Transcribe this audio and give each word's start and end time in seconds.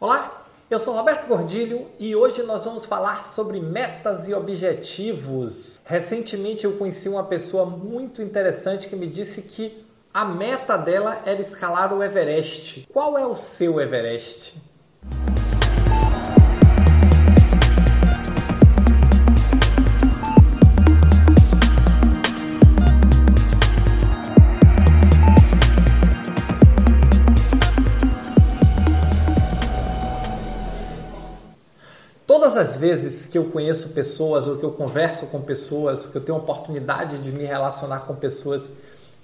Olá, 0.00 0.46
eu 0.70 0.78
sou 0.78 0.94
Roberto 0.94 1.26
Gordilho 1.26 1.88
e 1.98 2.14
hoje 2.14 2.44
nós 2.44 2.64
vamos 2.64 2.84
falar 2.84 3.24
sobre 3.24 3.58
metas 3.58 4.28
e 4.28 4.32
objetivos. 4.32 5.80
Recentemente 5.84 6.64
eu 6.64 6.74
conheci 6.74 7.08
uma 7.08 7.24
pessoa 7.24 7.66
muito 7.66 8.22
interessante 8.22 8.86
que 8.86 8.94
me 8.94 9.08
disse 9.08 9.42
que 9.42 9.84
a 10.14 10.24
meta 10.24 10.76
dela 10.76 11.20
era 11.24 11.40
escalar 11.40 11.92
o 11.92 12.00
Everest. 12.00 12.86
Qual 12.92 13.18
é 13.18 13.26
o 13.26 13.34
seu 13.34 13.80
Everest? 13.80 14.54
As 32.58 32.76
vezes 32.76 33.24
que 33.24 33.38
eu 33.38 33.44
conheço 33.44 33.90
pessoas 33.90 34.46
ou 34.46 34.56
que 34.58 34.64
eu 34.64 34.72
converso 34.72 35.26
com 35.26 35.40
pessoas, 35.40 36.06
que 36.06 36.16
eu 36.16 36.20
tenho 36.20 36.36
oportunidade 36.36 37.18
de 37.18 37.32
me 37.32 37.44
relacionar 37.44 38.00
com 38.00 38.14
pessoas 38.14 38.70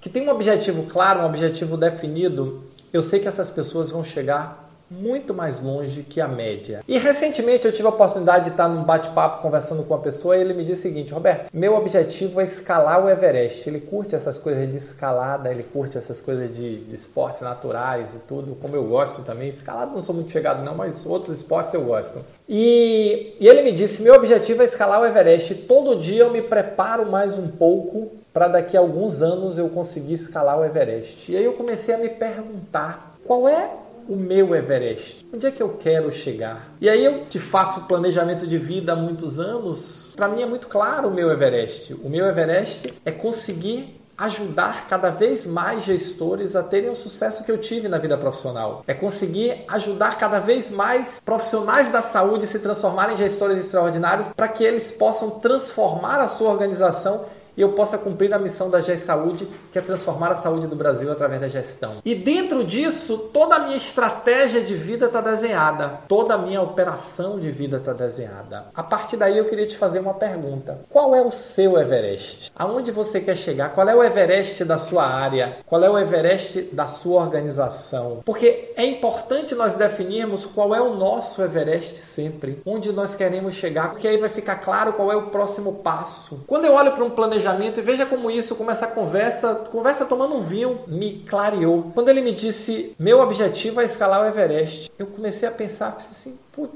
que 0.01 0.09
têm 0.09 0.27
um 0.27 0.31
objetivo 0.31 0.83
claro, 0.83 1.21
um 1.21 1.25
objetivo 1.25 1.77
definido, 1.77 2.63
eu 2.93 3.01
sei 3.01 3.19
que 3.19 3.27
essas 3.27 3.49
pessoas 3.49 3.91
vão 3.91 4.03
chegar 4.03 4.64
muito 4.89 5.33
mais 5.33 5.61
longe 5.61 6.03
que 6.03 6.21
a 6.21 6.27
média. 6.27 6.83
E 6.87 6.97
recentemente 6.97 7.65
eu 7.65 7.71
tive 7.71 7.87
a 7.87 7.89
oportunidade 7.89 8.45
de 8.45 8.51
estar 8.51 8.67
num 8.67 8.83
bate-papo 8.83 9.41
conversando 9.41 9.83
com 9.83 9.93
uma 9.93 10.01
pessoa 10.01 10.37
e 10.37 10.41
ele 10.41 10.53
me 10.53 10.63
disse 10.63 10.79
o 10.79 10.83
seguinte: 10.83 11.13
Roberto, 11.13 11.49
meu 11.53 11.75
objetivo 11.75 12.39
é 12.39 12.43
escalar 12.43 13.03
o 13.03 13.09
Everest. 13.09 13.67
Ele 13.67 13.79
curte 13.79 14.15
essas 14.15 14.37
coisas 14.37 14.69
de 14.69 14.77
escalada, 14.77 15.51
ele 15.51 15.63
curte 15.63 15.97
essas 15.97 16.19
coisas 16.19 16.53
de, 16.55 16.85
de 16.85 16.95
esportes 16.95 17.41
naturais 17.41 18.09
e 18.15 18.19
tudo, 18.27 18.55
como 18.55 18.75
eu 18.75 18.83
gosto 18.83 19.21
também. 19.23 19.49
Escalada 19.49 19.91
não 19.91 20.01
sou 20.01 20.13
muito 20.13 20.31
chegado, 20.31 20.63
não, 20.63 20.75
mas 20.75 21.05
outros 21.05 21.37
esportes 21.37 21.73
eu 21.73 21.81
gosto. 21.81 22.19
E, 22.47 23.35
e 23.39 23.47
ele 23.47 23.63
me 23.63 23.71
disse: 23.71 24.01
meu 24.01 24.15
objetivo 24.15 24.61
é 24.61 24.65
escalar 24.65 25.01
o 25.01 25.05
Everest. 25.05 25.55
Todo 25.67 25.95
dia 25.95 26.23
eu 26.23 26.31
me 26.31 26.41
preparo 26.41 27.09
mais 27.09 27.37
um 27.37 27.47
pouco 27.47 28.11
para 28.31 28.49
daqui 28.49 28.75
a 28.75 28.81
alguns 28.81 29.21
anos 29.21 29.57
eu 29.57 29.69
conseguir 29.69 30.13
escalar 30.13 30.59
o 30.59 30.65
Everest. 30.65 31.31
E 31.31 31.37
aí 31.37 31.45
eu 31.45 31.53
comecei 31.53 31.95
a 31.95 31.97
me 31.97 32.09
perguntar 32.09 33.15
qual 33.23 33.47
é 33.47 33.69
o 34.07 34.15
meu 34.15 34.55
Everest? 34.55 35.25
Onde 35.33 35.47
é 35.47 35.51
que 35.51 35.61
eu 35.61 35.69
quero 35.69 36.11
chegar? 36.11 36.73
E 36.79 36.89
aí 36.89 37.03
eu 37.03 37.25
te 37.25 37.39
faço 37.39 37.87
planejamento 37.87 38.45
de 38.47 38.57
vida 38.57 38.93
há 38.93 38.95
muitos 38.95 39.39
anos. 39.39 40.13
Para 40.15 40.27
mim 40.27 40.41
é 40.41 40.45
muito 40.45 40.67
claro 40.67 41.09
o 41.09 41.13
meu 41.13 41.31
Everest. 41.31 41.93
O 41.95 42.09
meu 42.09 42.25
Everest 42.25 42.93
é 43.03 43.11
conseguir 43.11 44.01
ajudar 44.17 44.87
cada 44.87 45.09
vez 45.09 45.45
mais 45.45 45.83
gestores 45.83 46.55
a 46.55 46.63
terem 46.63 46.89
o 46.89 46.95
sucesso 46.95 47.43
que 47.43 47.51
eu 47.51 47.57
tive 47.57 47.89
na 47.89 47.97
vida 47.97 48.17
profissional. 48.17 48.83
É 48.87 48.93
conseguir 48.93 49.65
ajudar 49.67 50.17
cada 50.17 50.39
vez 50.39 50.69
mais 50.69 51.21
profissionais 51.23 51.91
da 51.91 52.01
saúde 52.01 52.47
se 52.47 52.59
transformarem 52.59 53.15
em 53.15 53.17
gestores 53.17 53.57
extraordinários 53.57 54.29
para 54.29 54.47
que 54.47 54.63
eles 54.63 54.91
possam 54.91 55.31
transformar 55.31 56.19
a 56.21 56.27
sua 56.27 56.49
organização 56.49 57.25
e 57.57 57.61
eu 57.61 57.69
possa 57.69 57.97
cumprir 57.97 58.33
a 58.33 58.39
missão 58.39 58.69
da 58.69 58.81
GES 58.81 59.01
Saúde, 59.01 59.47
que 59.71 59.79
é 59.79 59.81
transformar 59.81 60.31
a 60.31 60.35
saúde 60.35 60.67
do 60.67 60.75
Brasil 60.75 61.11
através 61.11 61.41
da 61.41 61.47
gestão. 61.47 62.01
E 62.03 62.13
dentro 62.15 62.63
disso, 62.63 63.29
toda 63.33 63.55
a 63.55 63.59
minha 63.59 63.77
estratégia 63.77 64.61
de 64.61 64.75
vida 64.75 65.05
está 65.05 65.21
desenhada, 65.21 65.99
toda 66.07 66.33
a 66.33 66.37
minha 66.37 66.61
operação 66.61 67.39
de 67.39 67.51
vida 67.51 67.77
está 67.77 67.93
desenhada. 67.93 68.65
A 68.73 68.83
partir 68.83 69.17
daí, 69.17 69.37
eu 69.37 69.45
queria 69.45 69.65
te 69.65 69.77
fazer 69.77 69.99
uma 69.99 70.13
pergunta: 70.13 70.81
qual 70.89 71.15
é 71.15 71.21
o 71.21 71.31
seu 71.31 71.77
Everest? 71.77 72.51
Aonde 72.55 72.91
você 72.91 73.19
quer 73.19 73.37
chegar? 73.37 73.73
Qual 73.73 73.87
é 73.87 73.95
o 73.95 74.03
Everest 74.03 74.63
da 74.65 74.77
sua 74.77 75.05
área? 75.05 75.57
Qual 75.65 75.83
é 75.83 75.89
o 75.89 75.97
Everest 75.97 76.69
da 76.73 76.87
sua 76.87 77.21
organização? 77.21 78.21
Porque 78.25 78.73
é 78.75 78.85
importante 78.85 79.55
nós 79.55 79.75
definirmos 79.75 80.45
qual 80.45 80.73
é 80.75 80.81
o 80.81 80.95
nosso 80.95 81.41
Everest 81.41 81.95
sempre, 81.95 82.61
onde 82.65 82.91
nós 82.91 83.15
queremos 83.15 83.53
chegar, 83.53 83.91
porque 83.91 84.07
aí 84.07 84.17
vai 84.17 84.29
ficar 84.29 84.57
claro 84.57 84.93
qual 84.93 85.11
é 85.11 85.15
o 85.15 85.27
próximo 85.27 85.75
passo. 85.75 86.43
Quando 86.47 86.65
eu 86.65 86.73
olho 86.73 86.91
para 86.91 87.03
um 87.03 87.09
planejamento 87.09 87.44
planejamento 87.45 87.79
e 87.79 87.83
veja 87.83 88.05
como 88.05 88.31
isso, 88.31 88.55
como 88.55 88.71
essa 88.71 88.87
conversa, 88.87 89.53
conversa 89.55 90.05
tomando 90.05 90.35
um 90.35 90.41
vinho, 90.41 90.81
me 90.87 91.19
clareou. 91.19 91.91
Quando 91.93 92.09
ele 92.09 92.21
me 92.21 92.33
disse, 92.33 92.95
meu 92.97 93.19
objetivo 93.19 93.79
é 93.79 93.85
escalar 93.85 94.21
o 94.21 94.25
Everest, 94.25 94.91
eu 94.97 95.05
comecei 95.05 95.47
a 95.47 95.51
pensar 95.51 95.95
assim, 95.95 96.37
por, 96.51 96.69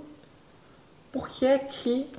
por 1.12 1.28
que 1.30 1.46
é 1.46 1.58
que 1.58 2.10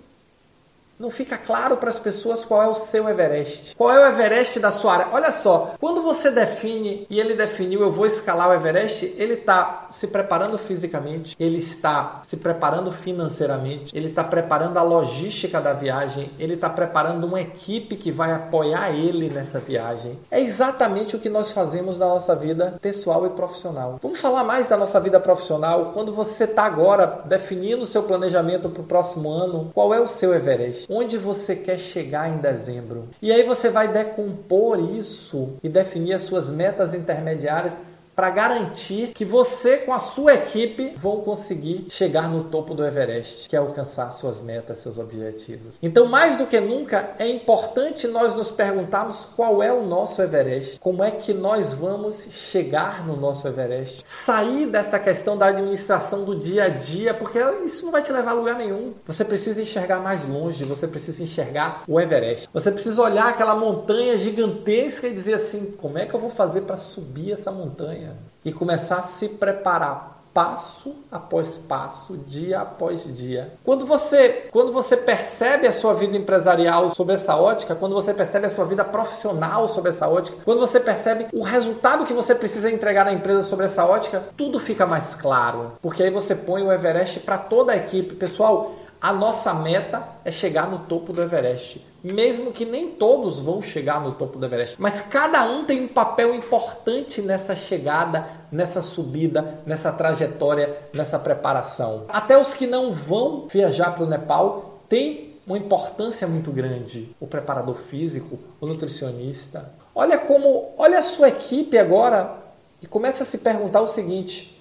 não 1.01 1.09
fica 1.09 1.39
claro 1.39 1.79
para 1.79 1.89
as 1.89 1.99
pessoas 1.99 2.45
qual 2.45 2.63
é 2.63 2.69
o 2.69 2.75
seu 2.75 3.09
Everest. 3.09 3.75
Qual 3.75 3.91
é 3.91 3.99
o 3.99 4.07
Everest 4.07 4.61
da 4.61 4.71
sua 4.71 4.93
área? 4.93 5.09
Olha 5.13 5.33
só, 5.33 5.75
quando 5.81 6.03
você 6.03 6.31
define 6.31 7.07
e 7.09 7.19
ele 7.19 7.35
definiu 7.35 7.81
eu 7.81 7.91
vou 7.91 8.07
escalar 8.07 8.51
o 8.51 8.53
Everest, 8.53 9.15
ele 9.17 9.35
está 9.35 9.87
se 9.91 10.07
preparando 10.07 10.59
fisicamente, 10.59 11.35
ele 11.41 11.57
está 11.57 12.21
se 12.27 12.37
preparando 12.37 12.93
financeiramente, 12.93 13.97
ele 13.97 14.09
está 14.09 14.23
preparando 14.23 14.77
a 14.77 14.83
logística 14.83 15.59
da 15.59 15.73
viagem, 15.73 16.31
ele 16.39 16.55
está 16.55 16.69
preparando 16.69 17.25
uma 17.25 17.41
equipe 17.41 17.97
que 17.97 18.13
vai 18.13 18.33
apoiar 18.33 18.91
ele 18.91 19.31
nessa 19.31 19.59
viagem. 19.59 20.19
É 20.31 20.39
exatamente 20.39 21.17
o 21.17 21.19
que 21.19 21.31
nós 21.31 21.51
fazemos 21.51 21.99
na 21.99 22.07
nossa 22.07 22.37
vida 22.37 22.79
pessoal 22.83 23.25
e 23.27 23.31
profissional. 23.31 23.99
Vamos 24.03 24.21
falar 24.21 24.45
mais 24.45 24.69
da 24.69 24.77
nossa 24.77 25.01
vida 25.01 25.19
profissional. 25.19 25.93
Quando 25.95 26.13
você 26.13 26.45
está 26.45 26.65
agora 26.65 27.23
definindo 27.25 27.85
o 27.85 27.87
seu 27.87 28.03
planejamento 28.03 28.69
para 28.69 28.83
o 28.83 28.87
próximo 28.87 29.31
ano, 29.31 29.71
qual 29.73 29.95
é 29.95 30.01
o 30.01 30.07
seu 30.07 30.35
Everest? 30.35 30.90
Onde 30.91 31.17
você 31.17 31.55
quer 31.55 31.79
chegar 31.79 32.29
em 32.29 32.39
dezembro. 32.39 33.09
E 33.23 33.31
aí 33.31 33.45
você 33.45 33.71
vai 33.71 33.87
decompor 33.87 34.81
isso 34.99 35.55
e 35.63 35.69
definir 35.69 36.15
as 36.15 36.23
suas 36.23 36.51
metas 36.51 36.93
intermediárias 36.93 37.73
para 38.21 38.29
garantir 38.29 39.13
que 39.15 39.25
você 39.25 39.79
com 39.79 39.95
a 39.95 39.99
sua 39.99 40.35
equipe 40.35 40.93
vão 40.95 41.23
conseguir 41.23 41.87
chegar 41.89 42.29
no 42.29 42.45
topo 42.45 42.75
do 42.75 42.85
Everest, 42.85 43.49
que 43.49 43.57
é 43.57 43.59
alcançar 43.59 44.11
suas 44.11 44.43
metas, 44.43 44.77
seus 44.77 44.99
objetivos. 44.99 45.77
Então, 45.83 46.05
mais 46.05 46.37
do 46.37 46.45
que 46.45 46.61
nunca, 46.61 47.15
é 47.19 47.27
importante 47.27 48.07
nós 48.07 48.35
nos 48.35 48.51
perguntarmos 48.51 49.27
qual 49.35 49.63
é 49.63 49.73
o 49.73 49.87
nosso 49.87 50.21
Everest, 50.21 50.79
como 50.81 51.03
é 51.03 51.11
que 51.11 51.33
nós 51.33 51.73
vamos 51.73 52.27
chegar 52.31 53.07
no 53.07 53.17
nosso 53.17 53.49
Everest, 53.49 54.03
sair 54.05 54.67
dessa 54.67 54.99
questão 54.99 55.39
da 55.39 55.47
administração 55.47 56.23
do 56.23 56.39
dia 56.39 56.65
a 56.65 56.69
dia, 56.69 57.15
porque 57.15 57.39
isso 57.65 57.87
não 57.87 57.93
vai 57.93 58.03
te 58.03 58.13
levar 58.13 58.33
a 58.33 58.35
lugar 58.35 58.57
nenhum. 58.57 58.93
Você 59.07 59.25
precisa 59.25 59.63
enxergar 59.63 59.99
mais 60.01 60.29
longe, 60.29 60.63
você 60.65 60.87
precisa 60.87 61.23
enxergar 61.23 61.85
o 61.89 61.99
Everest. 61.99 62.47
Você 62.53 62.71
precisa 62.71 63.01
olhar 63.01 63.29
aquela 63.29 63.55
montanha 63.55 64.19
gigantesca 64.19 65.09
e 65.09 65.15
dizer 65.15 65.33
assim: 65.33 65.71
como 65.79 65.97
é 65.97 66.05
que 66.05 66.13
eu 66.13 66.21
vou 66.21 66.29
fazer 66.29 66.61
para 66.61 66.77
subir 66.77 67.33
essa 67.33 67.51
montanha? 67.51 68.10
E 68.45 68.53
começar 68.53 68.99
a 68.99 69.03
se 69.03 69.29
preparar 69.29 70.21
passo 70.33 70.95
após 71.11 71.57
passo, 71.57 72.17
dia 72.17 72.61
após 72.61 73.05
dia. 73.17 73.53
Quando 73.65 73.85
você, 73.85 74.49
quando 74.51 74.73
você 74.73 74.97
percebe 74.97 75.67
a 75.67 75.73
sua 75.73 75.93
vida 75.93 76.17
empresarial 76.17 76.91
sob 76.95 77.13
essa 77.13 77.37
ótica, 77.37 77.75
quando 77.75 77.95
você 77.95 78.15
percebe 78.15 78.47
a 78.47 78.51
sua 78.51 78.65
vida 78.65 78.85
profissional 78.85 79.67
sob 79.67 79.89
essa 79.89 80.09
ótica, 80.09 80.39
quando 80.45 80.61
você 80.61 80.79
percebe 80.79 81.27
o 81.33 81.43
resultado 81.43 82.07
que 82.07 82.15
você 82.15 82.35
precisa 82.35 82.71
entregar 82.71 83.05
na 83.05 83.13
empresa 83.13 83.43
sobre 83.43 83.67
essa 83.67 83.85
ótica, 83.85 84.23
tudo 84.37 84.61
fica 84.61 84.87
mais 84.87 85.15
claro, 85.15 85.73
porque 85.83 86.03
aí 86.03 86.11
você 86.11 86.35
põe 86.35 86.63
o 86.63 86.73
Everest 86.73 87.21
para 87.21 87.39
toda 87.39 87.73
a 87.73 87.77
equipe. 87.77 88.15
Pessoal, 88.15 88.77
a 89.01 89.13
nossa 89.13 89.53
meta 89.55 90.07
é 90.25 90.31
chegar 90.31 90.71
no 90.71 90.81
topo 90.81 91.13
do 91.13 91.23
Everest. 91.23 91.90
Mesmo 92.03 92.53
que 92.53 92.65
nem 92.65 92.91
todos 92.91 93.41
vão 93.41 93.61
chegar 93.61 94.01
no 94.01 94.13
topo 94.13 94.39
do 94.39 94.47
Everest, 94.47 94.81
mas 94.81 95.01
cada 95.01 95.45
um 95.45 95.65
tem 95.65 95.83
um 95.83 95.89
papel 95.89 96.35
importante 96.35 97.21
nessa 97.21 97.55
chegada, 97.55 98.27
nessa 98.51 98.81
subida, 98.81 99.61
nessa 99.67 99.93
trajetória, 99.93 100.79
nessa 100.95 101.19
preparação. 101.19 102.05
Até 102.09 102.39
os 102.39 102.55
que 102.55 102.67
não 102.67 102.93
vão 102.93 103.47
viajar 103.49 103.95
para 103.95 104.05
o 104.05 104.09
Nepal 104.09 104.81
têm 104.89 105.31
uma 105.47 105.59
importância 105.59 106.27
muito 106.27 106.51
grande. 106.51 107.15
O 107.21 107.27
preparador 107.27 107.75
físico, 107.75 108.39
o 108.61 108.67
nutricionista. 108.67 109.73
Olha 109.95 110.19
como, 110.19 110.73
olha 110.79 110.99
a 110.99 111.03
sua 111.03 111.29
equipe 111.29 111.77
agora 111.77 112.37
e 112.81 112.87
começa 112.87 113.23
a 113.23 113.27
se 113.27 113.39
perguntar 113.39 113.81
o 113.81 113.87
seguinte: 113.87 114.60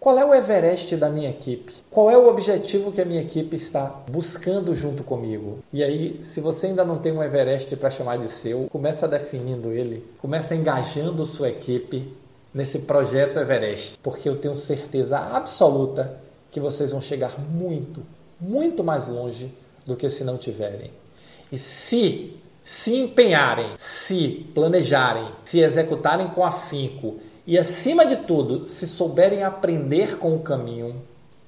qual 0.00 0.18
é 0.18 0.24
o 0.24 0.34
Everest 0.34 0.96
da 0.96 1.10
minha 1.10 1.28
equipe? 1.28 1.74
Qual 1.90 2.10
é 2.10 2.16
o 2.16 2.26
objetivo 2.26 2.90
que 2.90 3.02
a 3.02 3.04
minha 3.04 3.20
equipe 3.20 3.54
está 3.54 4.02
buscando 4.10 4.74
junto 4.74 5.04
comigo? 5.04 5.58
E 5.70 5.84
aí, 5.84 6.22
se 6.24 6.40
você 6.40 6.68
ainda 6.68 6.86
não 6.86 6.96
tem 6.96 7.12
um 7.12 7.22
Everest 7.22 7.76
para 7.76 7.90
chamar 7.90 8.16
de 8.16 8.30
seu, 8.30 8.66
começa 8.70 9.06
definindo 9.06 9.70
ele, 9.70 10.02
começa 10.18 10.54
engajando 10.54 11.26
sua 11.26 11.50
equipe 11.50 12.10
nesse 12.52 12.78
projeto 12.78 13.38
Everest, 13.38 13.98
porque 14.02 14.26
eu 14.26 14.38
tenho 14.38 14.56
certeza 14.56 15.18
absoluta 15.18 16.18
que 16.50 16.58
vocês 16.58 16.92
vão 16.92 17.02
chegar 17.02 17.38
muito, 17.38 18.02
muito 18.40 18.82
mais 18.82 19.06
longe 19.06 19.52
do 19.84 19.96
que 19.96 20.08
se 20.08 20.24
não 20.24 20.38
tiverem. 20.38 20.90
E 21.52 21.58
se 21.58 22.40
se 22.62 22.94
empenharem, 22.94 23.72
se 23.76 24.46
planejarem, 24.54 25.28
se 25.44 25.60
executarem 25.60 26.28
com 26.28 26.44
afinco 26.44 27.18
e, 27.46 27.58
acima 27.58 28.04
de 28.04 28.16
tudo, 28.16 28.66
se 28.66 28.86
souberem 28.86 29.42
aprender 29.42 30.18
com 30.18 30.34
o 30.34 30.40
caminho, 30.40 30.96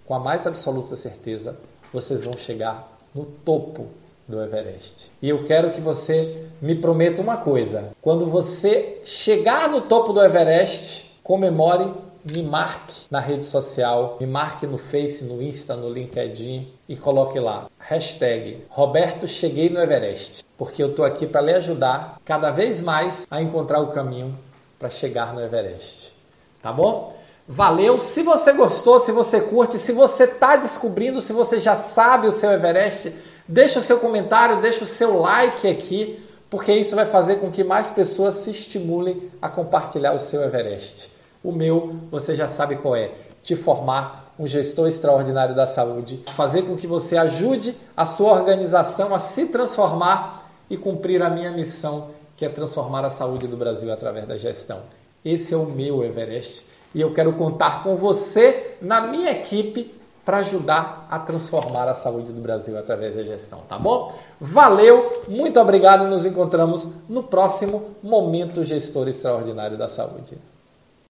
com 0.07 0.15
a 0.15 0.19
mais 0.19 0.47
absoluta 0.47 0.97
certeza, 0.97 1.57
vocês 1.93 2.23
vão 2.25 2.33
chegar 2.37 2.97
no 3.15 3.25
topo 3.25 3.89
do 4.27 4.43
Everest. 4.43 5.11
E 5.21 5.29
eu 5.29 5.45
quero 5.45 5.71
que 5.71 5.81
você 5.81 6.47
me 6.61 6.75
prometa 6.75 7.23
uma 7.23 7.37
coisa: 7.37 7.91
quando 8.01 8.27
você 8.27 9.01
chegar 9.05 9.69
no 9.69 9.83
topo 9.83 10.13
do 10.13 10.23
Everest, 10.23 11.11
comemore 11.23 11.93
me 12.25 12.43
marque 12.43 13.07
na 13.11 13.19
rede 13.19 13.45
social, 13.45 14.17
me 14.21 14.27
marque 14.27 14.67
no 14.67 14.79
Face, 14.79 15.25
no 15.25 15.43
Insta, 15.43 15.75
no 15.75 15.91
LinkedIn 15.91 16.69
e 16.89 16.95
coloque 16.95 17.39
lá 17.41 17.67
hashtag 17.81 18.59
Roberto 18.69 19.27
Cheguei 19.27 19.69
no 19.69 19.81
Everest, 19.81 20.45
porque 20.57 20.83
eu 20.83 20.91
estou 20.91 21.05
aqui 21.05 21.27
para 21.27 21.41
lhe 21.41 21.53
ajudar 21.53 22.21
cada 22.25 22.51
vez 22.51 22.81
mais 22.81 23.27
a 23.29 23.43
encontrar 23.43 23.81
o 23.81 23.89
caminho 23.89 24.39
para 24.83 24.91
chegar 24.91 25.33
no 25.33 25.41
Everest. 25.41 26.13
Tá 26.61 26.73
bom? 26.73 27.17
Valeu! 27.47 27.97
Se 27.99 28.21
você 28.21 28.53
gostou, 28.53 28.99
se 28.99 29.13
você 29.13 29.41
curte, 29.41 29.79
se 29.79 29.93
você 29.93 30.25
está 30.25 30.57
descobrindo, 30.57 31.21
se 31.21 31.33
você 31.33 31.61
já 31.61 31.77
sabe 31.77 32.27
o 32.27 32.33
seu 32.33 32.51
Everest, 32.51 33.15
deixa 33.47 33.79
o 33.79 33.83
seu 33.83 34.01
comentário, 34.01 34.61
deixa 34.61 34.83
o 34.83 34.87
seu 34.87 35.21
like 35.21 35.69
aqui, 35.69 36.21
porque 36.51 36.73
isso 36.73 36.97
vai 36.97 37.07
fazer 37.07 37.37
com 37.37 37.49
que 37.49 37.63
mais 37.63 37.91
pessoas 37.91 38.35
se 38.35 38.51
estimulem 38.51 39.31
a 39.41 39.49
compartilhar 39.49 40.15
o 40.15 40.19
seu 40.19 40.43
Everest. 40.43 41.09
O 41.45 41.53
meu, 41.53 41.95
você 42.11 42.35
já 42.35 42.49
sabe 42.49 42.75
qual 42.75 42.97
é: 42.97 43.13
te 43.41 43.55
formar 43.55 44.35
um 44.37 44.49
gestor 44.49 44.89
extraordinário 44.89 45.55
da 45.55 45.69
saúde, 45.69 46.25
fazer 46.31 46.63
com 46.63 46.77
que 46.77 46.89
você 46.89 47.17
ajude 47.17 47.77
a 47.97 48.05
sua 48.05 48.33
organização 48.33 49.15
a 49.15 49.21
se 49.21 49.47
transformar 49.47 50.51
e 50.69 50.77
cumprir 50.77 51.23
a 51.23 51.31
minha 51.31 51.53
missão, 51.53 52.09
que 52.43 52.47
é 52.47 52.49
transformar 52.49 53.05
a 53.05 53.11
saúde 53.11 53.47
do 53.47 53.57
Brasil 53.57 53.93
através 53.93 54.27
da 54.27 54.37
gestão. 54.37 54.81
Esse 55.25 55.55
é 55.55 55.57
o 55.57 55.65
meu 55.65 56.03
Everest 56.03 56.67
e 56.93 57.01
eu 57.01 57.15
quero 57.15 57.35
contar 57.35 57.85
com 57.85 57.95
você 57.95 58.79
na 58.83 59.01
minha 59.01 59.31
equipe 59.31 59.95
para 60.25 60.39
ajudar 60.39 61.07
a 61.09 61.21
transformar 61.21 61.89
a 61.89 61.95
saúde 61.95 62.33
do 62.33 62.41
Brasil 62.41 62.77
através 62.77 63.15
da 63.15 63.23
gestão, 63.23 63.61
tá 63.69 63.79
bom? 63.79 64.13
Valeu, 64.41 65.23
muito 65.29 65.61
obrigado, 65.61 66.09
nos 66.09 66.27
encontramos 66.27 66.89
no 67.09 67.23
próximo 67.23 67.91
Momento 68.03 68.65
Gestor 68.65 69.07
Extraordinário 69.07 69.79
da 69.79 69.89
Saúde. 69.89 70.37